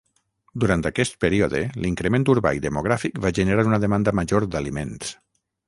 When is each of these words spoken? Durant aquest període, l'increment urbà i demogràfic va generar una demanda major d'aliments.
Durant 0.61 0.85
aquest 0.89 1.17
període, 1.25 1.61
l'increment 1.83 2.25
urbà 2.35 2.55
i 2.61 2.65
demogràfic 2.65 3.21
va 3.27 3.35
generar 3.41 3.69
una 3.71 3.81
demanda 3.87 4.17
major 4.23 4.51
d'aliments. 4.55 5.17